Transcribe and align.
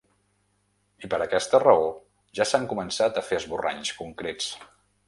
I 1.07 1.09
per 1.13 1.19
aquesta 1.25 1.61
raó 1.65 1.85
ja 2.41 2.49
s’han 2.53 2.67
començat 2.73 3.21
a 3.21 3.27
fer 3.31 3.43
esborranys 3.43 3.95
concrets. 4.03 4.53